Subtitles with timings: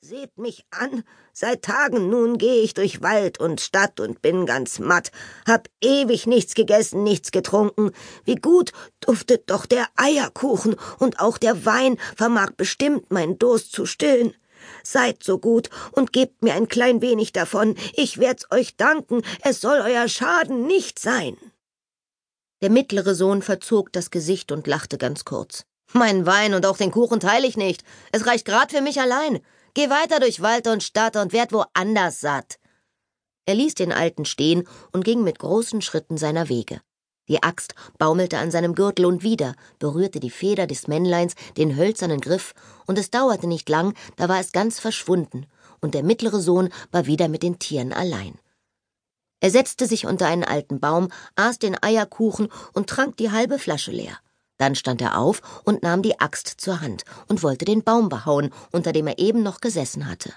[0.00, 1.02] Seht mich an,
[1.32, 5.10] seit Tagen nun geh ich durch Wald und Stadt und bin ganz matt,
[5.44, 7.90] hab ewig nichts gegessen, nichts getrunken.
[8.24, 13.86] Wie gut duftet doch der Eierkuchen, und auch der Wein vermag bestimmt meinen Durst zu
[13.86, 14.34] stillen.
[14.84, 19.60] Seid so gut und gebt mir ein klein wenig davon, ich werd's euch danken, es
[19.60, 21.36] soll euer Schaden nicht sein.
[22.62, 25.64] Der mittlere Sohn verzog das Gesicht und lachte ganz kurz.
[25.92, 27.82] Mein Wein und auch den Kuchen teile ich nicht.
[28.12, 29.40] Es reicht grad für mich allein.
[29.78, 32.58] Geh weiter durch Wald und Stadt und werd woanders satt.
[33.46, 36.80] Er ließ den Alten stehen und ging mit großen Schritten seiner Wege.
[37.28, 42.20] Die Axt baumelte an seinem Gürtel und wieder berührte die Feder des Männleins den hölzernen
[42.20, 42.54] Griff,
[42.88, 45.46] und es dauerte nicht lang, da war es ganz verschwunden,
[45.80, 48.36] und der mittlere Sohn war wieder mit den Tieren allein.
[49.38, 53.92] Er setzte sich unter einen alten Baum, aß den Eierkuchen und trank die halbe Flasche
[53.92, 54.18] leer.
[54.58, 58.50] Dann stand er auf und nahm die Axt zur Hand und wollte den Baum behauen,
[58.72, 60.32] unter dem er eben noch gesessen hatte.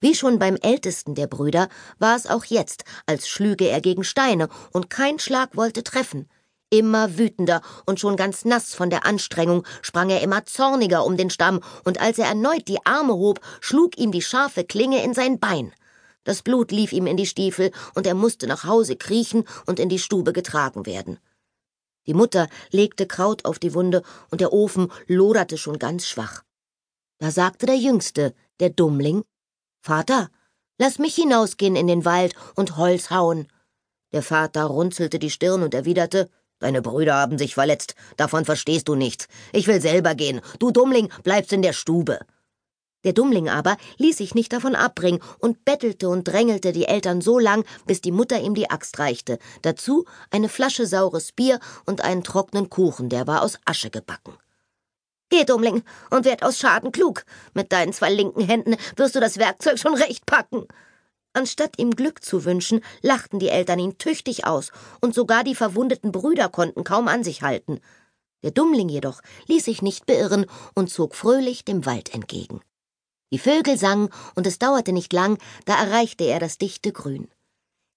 [0.00, 4.48] Wie schon beim ältesten der Brüder war es auch jetzt, als schlüge er gegen Steine,
[4.72, 6.26] und kein Schlag wollte treffen.
[6.70, 11.28] Immer wütender und schon ganz nass von der Anstrengung sprang er immer zorniger um den
[11.28, 15.38] Stamm, und als er erneut die Arme hob, schlug ihm die scharfe Klinge in sein
[15.38, 15.74] Bein.
[16.24, 19.88] Das Blut lief ihm in die Stiefel, und er musste nach Hause kriechen und in
[19.88, 21.18] die Stube getragen werden.
[22.06, 26.42] Die Mutter legte Kraut auf die Wunde, und der Ofen loderte schon ganz schwach.
[27.18, 29.22] Da sagte der Jüngste, der Dummling,
[29.82, 30.30] Vater,
[30.78, 33.48] lass mich hinausgehen in den Wald und Holz hauen.
[34.12, 38.94] Der Vater runzelte die Stirn und erwiderte, Deine Brüder haben sich verletzt, davon verstehst du
[38.94, 39.28] nichts.
[39.52, 42.20] Ich will selber gehen, du Dummling bleibst in der Stube.
[43.04, 47.38] Der Dummling aber ließ sich nicht davon abbringen und bettelte und drängelte die Eltern so
[47.38, 49.38] lang, bis die Mutter ihm die Axt reichte.
[49.62, 54.34] Dazu eine Flasche saures Bier und einen trockenen Kuchen, der war aus Asche gebacken.
[55.30, 57.24] Geh, Dummling, und werd aus Schaden klug.
[57.54, 60.66] Mit deinen zwei linken Händen wirst du das Werkzeug schon recht packen.
[61.32, 66.10] Anstatt ihm Glück zu wünschen, lachten die Eltern ihn tüchtig aus, und sogar die verwundeten
[66.10, 67.80] Brüder konnten kaum an sich halten.
[68.42, 72.60] Der Dummling jedoch ließ sich nicht beirren und zog fröhlich dem Wald entgegen.
[73.32, 77.28] Die Vögel sangen, und es dauerte nicht lang, da erreichte er das dichte Grün.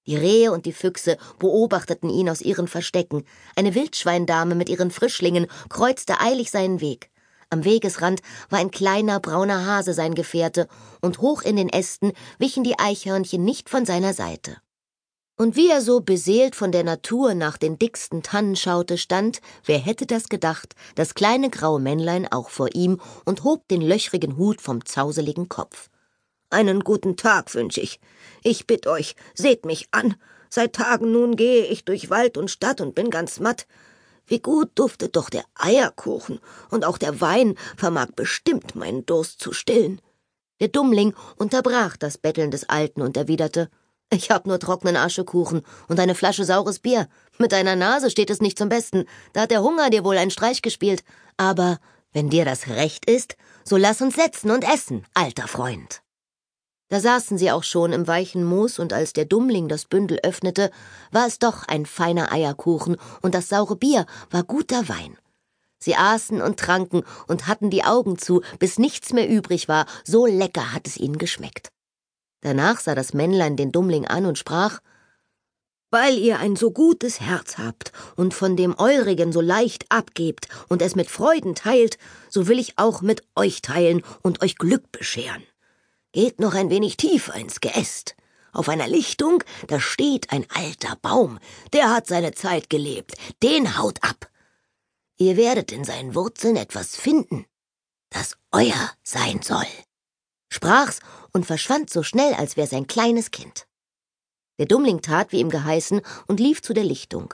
[0.05, 3.23] Die Rehe und die Füchse beobachteten ihn aus ihren Verstecken.
[3.55, 7.09] Eine Wildschweindame mit ihren Frischlingen kreuzte eilig seinen Weg.
[7.49, 10.67] Am Wegesrand war ein kleiner brauner Hase sein Gefährte,
[11.01, 14.57] und hoch in den Ästen wichen die Eichhörnchen nicht von seiner Seite.
[15.35, 19.79] Und wie er so beseelt von der Natur nach den dicksten Tannen schaute, stand, wer
[19.79, 24.61] hätte das gedacht, das kleine graue Männlein auch vor ihm und hob den löchrigen Hut
[24.61, 25.89] vom zauseligen Kopf.
[26.51, 27.99] Einen guten Tag wünsch ich.
[28.43, 30.15] Ich bitt euch, seht mich an.
[30.49, 33.65] Seit Tagen nun gehe ich durch Wald und Stadt und bin ganz matt.
[34.27, 36.39] Wie gut duftet doch der Eierkuchen,
[36.69, 39.99] und auch der Wein vermag bestimmt meinen Durst zu stillen.
[40.59, 43.71] Der Dummling unterbrach das Betteln des Alten und erwiderte
[44.11, 47.07] ich hab nur trockenen Aschekuchen und eine Flasche saures Bier.
[47.39, 49.05] Mit deiner Nase steht es nicht zum Besten.
[49.33, 51.03] Da hat der Hunger dir wohl einen Streich gespielt.
[51.37, 51.79] Aber
[52.11, 56.01] wenn dir das recht ist, so lass uns setzen und essen, alter Freund.
[56.89, 60.69] Da saßen sie auch schon im weichen Moos, und als der Dummling das Bündel öffnete,
[61.11, 65.17] war es doch ein feiner Eierkuchen, und das saure Bier war guter Wein.
[65.79, 70.27] Sie aßen und tranken und hatten die Augen zu, bis nichts mehr übrig war, so
[70.27, 71.69] lecker hat es ihnen geschmeckt.
[72.43, 74.81] Danach sah das Männlein den Dummling an und sprach
[75.91, 80.81] Weil ihr ein so gutes Herz habt und von dem eurigen so leicht abgebt und
[80.81, 81.97] es mit Freuden teilt,
[82.29, 85.43] so will ich auch mit euch teilen und euch Glück bescheren.
[86.11, 88.15] Geht noch ein wenig tiefer ins Geäst.
[88.51, 91.39] Auf einer Lichtung, da steht ein alter Baum,
[91.71, 94.29] der hat seine Zeit gelebt, den haut ab.
[95.15, 97.45] Ihr werdet in seinen Wurzeln etwas finden,
[98.09, 99.65] das euer sein soll
[100.53, 100.99] sprach's
[101.33, 103.67] und verschwand so schnell, als wär's ein kleines Kind.
[104.59, 107.33] Der Dummling tat, wie ihm geheißen, und lief zu der Lichtung.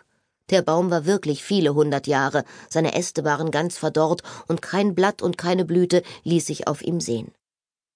[0.50, 5.22] Der Baum war wirklich viele hundert Jahre, seine Äste waren ganz verdorrt, und kein Blatt
[5.22, 7.34] und keine Blüte ließ sich auf ihm sehen.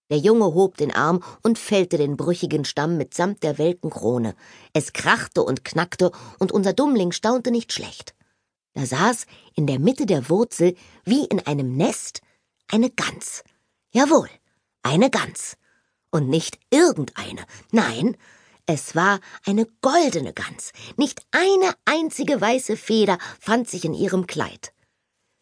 [0.10, 4.36] Der Junge hob den Arm und fällte den brüchigen Stamm mitsamt der welken Krone.
[4.74, 8.14] Es krachte und knackte, und unser Dummling staunte nicht schlecht.
[8.74, 12.22] Da saß in der Mitte der Wurzel, wie in einem Nest,
[12.68, 13.44] eine Gans.
[13.92, 14.30] Jawohl,
[14.84, 15.58] eine Gans.
[16.12, 18.16] Und nicht irgendeine, nein,
[18.66, 20.72] es war eine goldene Gans.
[20.96, 24.74] Nicht eine einzige weiße Feder fand sich in ihrem Kleid.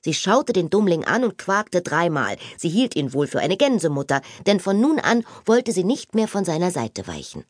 [0.04, 2.38] Sie schaute den Dummling an und quakte dreimal.
[2.58, 6.28] Sie hielt ihn wohl für eine Gänsemutter, denn von nun an wollte sie nicht mehr
[6.28, 7.46] von seiner Seite weichen.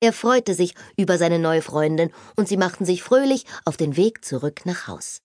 [0.00, 4.24] Er freute sich über seine neue Freundin, und sie machten sich fröhlich auf den Weg
[4.24, 5.22] zurück nach Haus.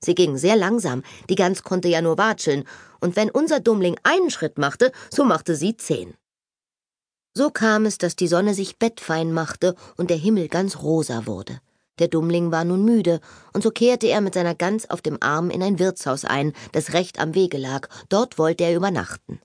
[0.00, 2.64] Sie ging sehr langsam, die Gans konnte ja nur watscheln,
[3.00, 6.14] und wenn unser Dummling einen Schritt machte, so machte sie zehn.
[7.34, 11.60] So kam es, dass die Sonne sich bettfein machte und der Himmel ganz rosa wurde.
[11.98, 13.20] Der Dummling war nun müde,
[13.52, 16.92] und so kehrte er mit seiner Gans auf dem Arm in ein Wirtshaus ein, das
[16.92, 19.40] recht am Wege lag, dort wollte er übernachten.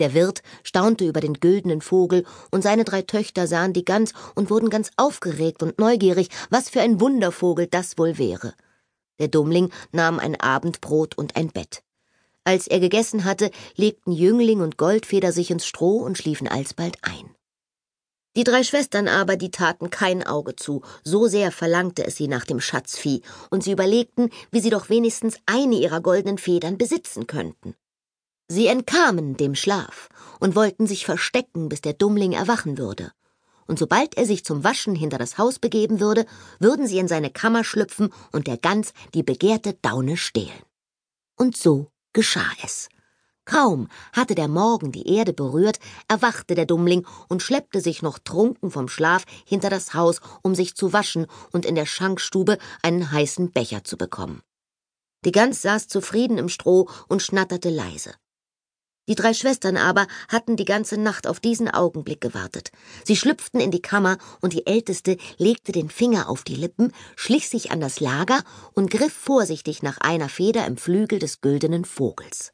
[0.00, 4.50] Der Wirt staunte über den güldenen Vogel, und seine drei Töchter sahen die Gans und
[4.50, 8.54] wurden ganz aufgeregt und neugierig, was für ein Wundervogel das wohl wäre.
[9.18, 11.82] Der Dummling nahm ein Abendbrot und ein Bett.
[12.44, 17.34] Als er gegessen hatte, legten Jüngling und Goldfeder sich ins Stroh und schliefen alsbald ein.
[18.36, 22.44] Die drei Schwestern aber, die taten kein Auge zu, so sehr verlangte es sie nach
[22.44, 27.76] dem Schatzvieh, und sie überlegten, wie sie doch wenigstens eine ihrer goldenen Federn besitzen könnten.
[28.48, 30.08] Sie entkamen dem Schlaf
[30.40, 33.12] und wollten sich verstecken, bis der Dummling erwachen würde.
[33.66, 36.26] Und sobald er sich zum Waschen hinter das Haus begeben würde,
[36.58, 40.62] würden sie in seine Kammer schlüpfen und der Gans die begehrte Daune stehlen.
[41.36, 42.88] Und so geschah es.
[43.44, 45.78] Kaum hatte der Morgen die Erde berührt,
[46.08, 50.74] erwachte der Dummling und schleppte sich noch trunken vom Schlaf hinter das Haus, um sich
[50.74, 54.40] zu waschen und in der Schankstube einen heißen Becher zu bekommen.
[55.26, 58.14] Die Gans saß zufrieden im Stroh und schnatterte leise.
[59.06, 62.70] Die drei Schwestern aber hatten die ganze Nacht auf diesen Augenblick gewartet.
[63.04, 67.48] Sie schlüpften in die Kammer, und die Älteste legte den Finger auf die Lippen, schlich
[67.48, 68.42] sich an das Lager
[68.72, 72.52] und griff vorsichtig nach einer Feder im Flügel des güldenen Vogels.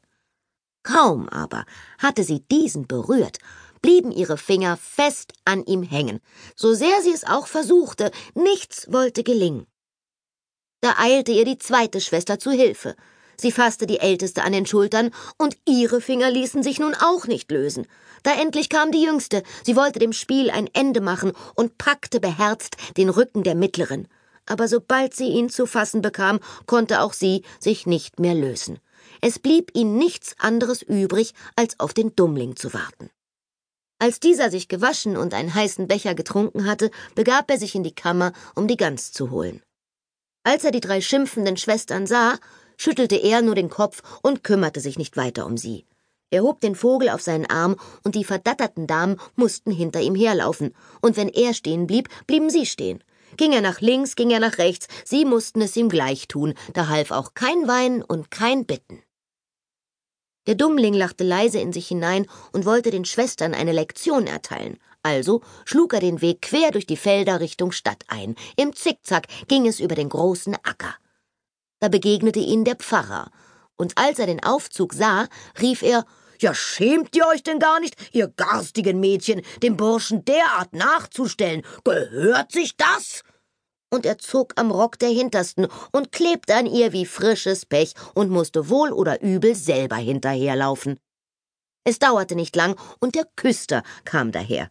[0.83, 1.65] Kaum aber
[1.99, 3.37] hatte sie diesen berührt,
[3.81, 6.19] blieben ihre Finger fest an ihm hängen.
[6.55, 9.67] So sehr sie es auch versuchte, nichts wollte gelingen.
[10.81, 12.95] Da eilte ihr die zweite Schwester zu Hilfe.
[13.41, 15.09] Sie fasste die Älteste an den Schultern,
[15.39, 17.87] und ihre Finger ließen sich nun auch nicht lösen.
[18.21, 22.77] Da endlich kam die Jüngste, sie wollte dem Spiel ein Ende machen und packte beherzt
[22.97, 24.07] den Rücken der Mittleren.
[24.45, 28.77] Aber sobald sie ihn zu fassen bekam, konnte auch sie sich nicht mehr lösen.
[29.21, 33.09] Es blieb ihnen nichts anderes übrig, als auf den Dummling zu warten.
[33.97, 37.95] Als dieser sich gewaschen und einen heißen Becher getrunken hatte, begab er sich in die
[37.95, 39.63] Kammer, um die Gans zu holen.
[40.43, 42.39] Als er die drei schimpfenden Schwestern sah,
[42.81, 45.85] schüttelte er nur den Kopf und kümmerte sich nicht weiter um sie.
[46.31, 50.73] Er hob den Vogel auf seinen Arm, und die verdatterten Damen mussten hinter ihm herlaufen,
[50.99, 53.03] und wenn er stehen blieb, blieben sie stehen.
[53.37, 56.87] Ging er nach links, ging er nach rechts, sie mussten es ihm gleich tun, da
[56.87, 59.03] half auch kein Weinen und kein Bitten.
[60.47, 64.79] Der Dummling lachte leise in sich hinein und wollte den Schwestern eine Lektion erteilen.
[65.03, 68.35] Also schlug er den Weg quer durch die Felder Richtung Stadt ein.
[68.55, 70.95] Im Zickzack ging es über den großen Acker.
[71.81, 73.31] Da begegnete ihnen der Pfarrer,
[73.75, 75.27] und als er den Aufzug sah,
[75.59, 76.05] rief er
[76.39, 81.63] Ja, schämt ihr euch denn gar nicht, ihr garstigen Mädchen, dem Burschen derart nachzustellen?
[81.83, 83.23] Gehört sich das?
[83.91, 88.29] Und er zog am Rock der Hintersten und klebte an ihr wie frisches Pech und
[88.29, 90.99] musste wohl oder übel selber hinterherlaufen.
[91.83, 94.69] Es dauerte nicht lang, und der Küster kam daher.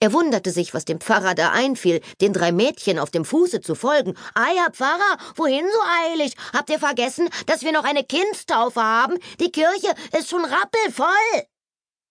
[0.00, 3.74] Er wunderte sich, was dem Pfarrer da einfiel, den drei Mädchen auf dem Fuße zu
[3.74, 4.14] folgen.
[4.34, 6.34] Ah, Herr Pfarrer, wohin so eilig?
[6.52, 9.18] Habt ihr vergessen, dass wir noch eine Kindstaufe haben?
[9.40, 11.42] Die Kirche ist schon rappelvoll.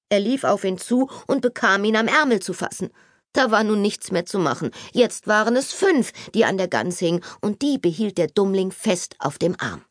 [0.10, 2.90] Er lief auf ihn zu und bekam ihn am Ärmel zu fassen.
[3.34, 4.72] Da war nun nichts mehr zu machen.
[4.92, 9.16] Jetzt waren es fünf, die an der Gans hingen, und die behielt der Dummling fest
[9.20, 9.86] auf dem Arm.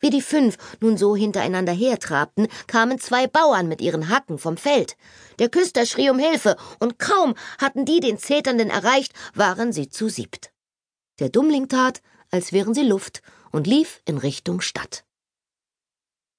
[0.00, 4.96] Wie die fünf nun so hintereinander hertrabten, kamen zwei Bauern mit ihren Hacken vom Feld.
[5.38, 10.08] Der Küster schrie um Hilfe, und kaum hatten die den Zeternden erreicht, waren sie zu
[10.08, 10.52] siebt.
[11.18, 13.20] Der Dummling tat, als wären sie Luft,
[13.52, 15.04] und lief in Richtung Stadt.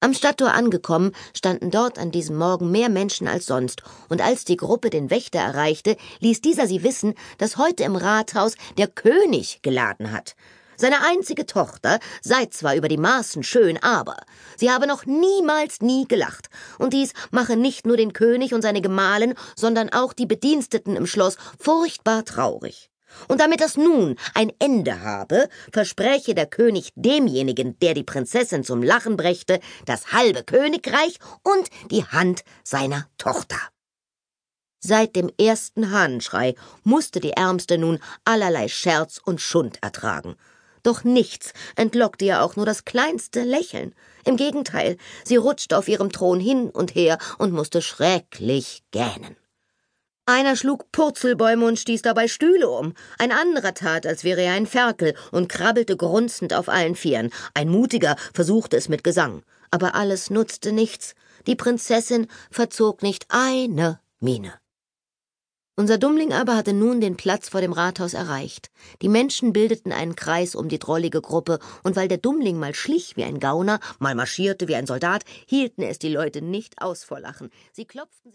[0.03, 4.57] Am Stadttor angekommen, standen dort an diesem Morgen mehr Menschen als sonst, und als die
[4.57, 10.11] Gruppe den Wächter erreichte, ließ dieser sie wissen, dass heute im Rathaus der König geladen
[10.11, 10.35] hat.
[10.81, 14.17] Seine einzige Tochter sei zwar über die Maßen schön, aber
[14.57, 18.81] sie habe noch niemals nie gelacht, und dies mache nicht nur den König und seine
[18.81, 22.89] Gemahlin, sondern auch die Bediensteten im Schloss furchtbar traurig.
[23.27, 28.81] Und damit das nun ein Ende habe, verspräche der König demjenigen, der die Prinzessin zum
[28.81, 33.59] Lachen brächte, das halbe Königreich und die Hand seiner Tochter.
[34.83, 40.37] Seit dem ersten Hahnschrei musste die Ärmste nun allerlei Scherz und Schund ertragen,
[40.83, 43.93] doch nichts entlockte ihr auch nur das kleinste Lächeln.
[44.25, 49.35] Im Gegenteil, sie rutschte auf ihrem Thron hin und her und musste schrecklich gähnen.
[50.27, 54.67] Einer schlug Purzelbäume und stieß dabei Stühle um, ein anderer tat, als wäre er ein
[54.67, 60.29] Ferkel und krabbelte grunzend auf allen Vieren, ein mutiger versuchte es mit Gesang, aber alles
[60.29, 61.15] nutzte nichts,
[61.47, 64.60] die Prinzessin verzog nicht eine Miene.
[65.81, 68.69] Unser Dummling aber hatte nun den Platz vor dem Rathaus erreicht.
[69.01, 73.17] Die Menschen bildeten einen Kreis um die drollige Gruppe, und weil der Dummling mal schlich
[73.17, 77.19] wie ein Gauner, mal marschierte wie ein Soldat, hielten es die Leute nicht aus vor
[77.19, 77.49] Lachen.
[77.71, 78.29] Sie klopften sich